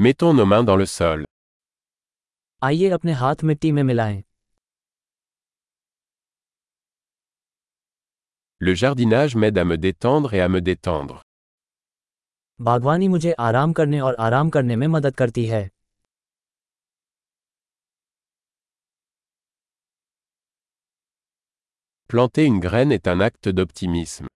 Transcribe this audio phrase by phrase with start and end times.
[0.00, 1.24] Mettons nos mains dans le sol.
[2.62, 4.22] आइए अपने हाथ मिट्टी में मिलाएं
[8.60, 11.18] Le jardinage m'aide à me détendre et à me détendre.
[12.60, 15.68] बागवानी मुझे आराम करने और आराम करने में मदद करती है
[22.10, 24.28] Planter une graine est un acte d'optimisme.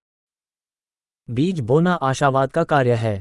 [1.29, 3.21] बीज बोना आशावाद का कार्य है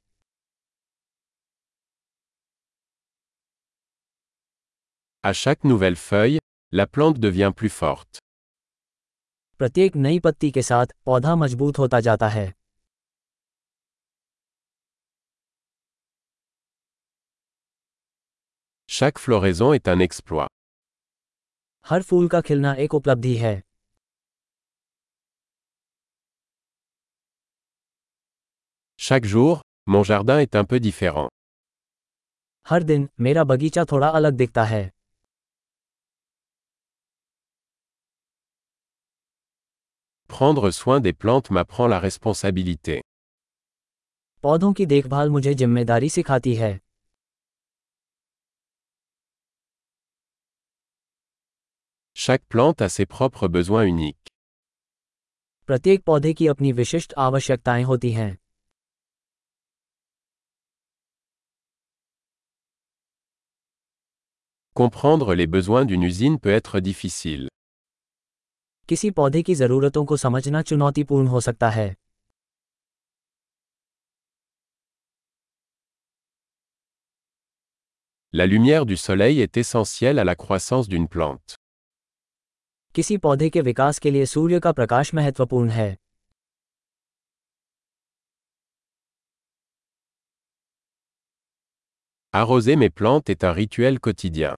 [5.24, 6.38] À chaque nouvelle feuille,
[6.72, 8.18] la plante devient plus forte.
[9.60, 12.46] प्रत्येक नई पत्ती के साथ पौधा मजबूत होता जाता है
[18.88, 20.48] Chaque floraison est un exploit.
[21.86, 23.54] हर फूल का खिलना एक उपलब्धि है
[28.98, 31.28] Chaque jour, mon jardin est un peu différent.
[32.66, 34.90] हर दिन मेरा बगीचा थोड़ा अलग दिखता है
[40.30, 43.00] Prendre soin des plantes m'apprend la responsabilité.
[44.42, 46.72] पौधों की देखभाल मुझे जिम्मेदारी सिखाती है
[52.14, 54.30] Chaque plante a ses propres besoins uniques.
[55.66, 58.36] प्रत्येक पौधे की अपनी विशिष्ट आवश्यकताएं होती हैं
[64.74, 67.48] Comprendre les besoins d'une usine peut être difficile.
[68.91, 71.93] किसी पौधे की ज़रूरतों को समझना चुनौतीपूर्ण हो सकता है
[78.33, 81.57] La lumière du soleil est essentielle à la croissance d'une plante.
[82.95, 85.89] किसी पौधे के विकास के लिए सूर्य का प्रकाश महत्वपूर्ण है
[92.33, 94.55] Arroser mes plantes est un rituel quotidien.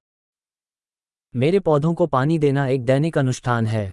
[1.35, 3.91] मेरे पौधों को पानी देना एक दैनिक अनुष्ठान है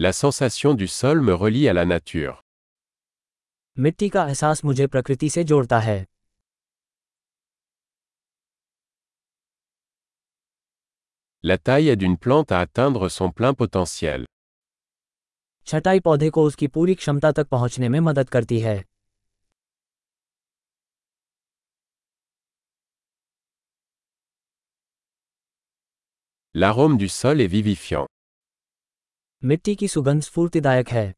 [0.00, 2.34] La sensation du sol me relie à la nature.
[3.78, 5.96] मिट्टी का एहसास मुझे प्रकृति से जोड़ता है
[11.44, 14.24] La taille aide une plante à atteindre son plein potentiel.
[15.66, 18.76] छटाई पौधे को उसकी पूरी क्षमता तक पहुंचने में मदद करती है
[26.54, 28.06] L'arôme du sol est vivifiant.
[29.43, 31.13] मिट्टी की सुगंध स्फूर्तिदायक है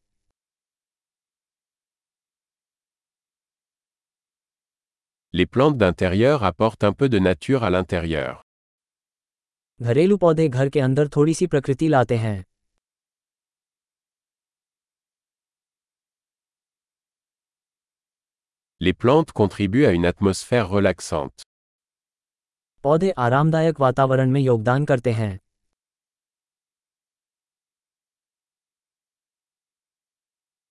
[5.33, 8.41] Les plantes d'intérieur apportent un peu de nature à l'intérieur.
[9.81, 12.43] घरेलू पौधे घर के अंदर थोड़ी सी प्रकृति लाते हैं
[18.81, 21.45] Les plantes contribuent à une atmosphère relaxante.
[22.83, 25.39] पौधे आरामदायक वातावरण में योगदान करते हैं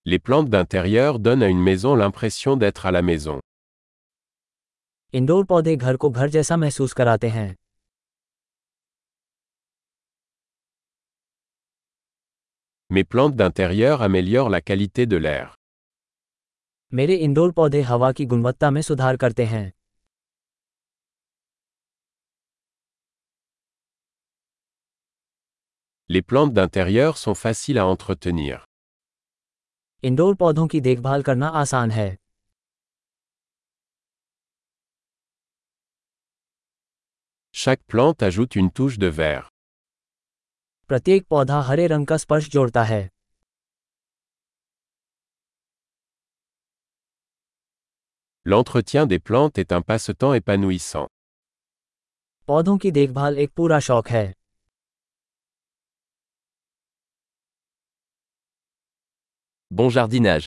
[0.04, 3.40] Les plantes d'intérieur donnent à une maison l'impression d'être à la maison.
[5.14, 7.54] Indoor पौधे घर को घर जैसा महसूस कराते हैं
[12.90, 15.54] Mes plantes d'intérieur améliorent la qualité de l'air.
[16.94, 19.66] मेरे इंडोर पौधे हवा की गुणवत्ता में सुधार करते हैं
[26.10, 28.64] Les plantes d'intérieur sont faciles à entretenir.
[30.03, 32.07] Indoor पौधों की देखभाल करना आसान है
[37.55, 39.47] Chaque plante ajoute une touche de vert.
[40.89, 43.01] प्रत्येक पौधा हरे रंग का स्पर्श जोड़ता है
[48.45, 51.07] L'entretien des plantes est un passe-temps épanouissant.
[52.47, 54.25] पौधों की देखभाल एक पूरा शौक है
[59.73, 60.45] Bon jardinage.